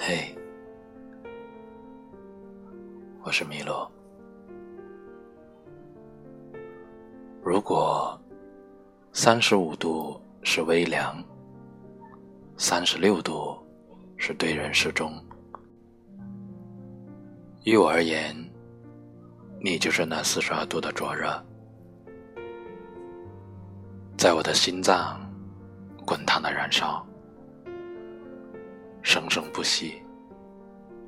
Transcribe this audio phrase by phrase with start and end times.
[0.00, 0.32] 嘿，
[3.24, 3.90] 我是米洛。
[7.42, 8.18] 如果
[9.12, 11.20] 三十五度是微凉，
[12.56, 13.58] 三十六度
[14.16, 15.12] 是对人适中，
[17.64, 18.32] 于我而言，
[19.60, 21.28] 你就是那四十二度的灼热，
[24.16, 25.20] 在我的心脏
[26.06, 27.04] 滚烫的燃烧。
[29.08, 30.02] 生生不息，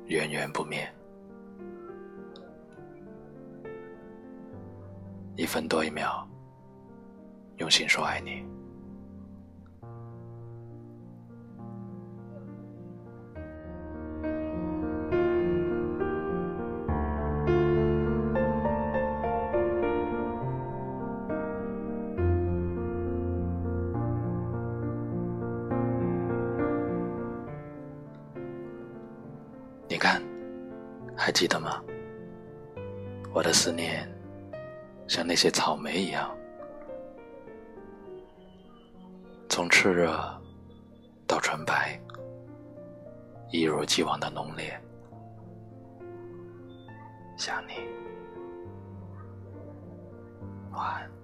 [0.07, 0.91] 源源不灭。
[5.35, 6.27] 一分多一秒，
[7.57, 8.43] 用心说爱你。
[29.91, 30.23] 你看，
[31.17, 31.83] 还记得吗？
[33.33, 34.09] 我的思念
[35.05, 36.33] 像那些草莓一样，
[39.49, 40.17] 从炽热
[41.27, 41.99] 到纯白，
[43.51, 44.81] 一如既往的浓烈。
[47.35, 47.73] 想你，
[50.71, 51.20] 晚安。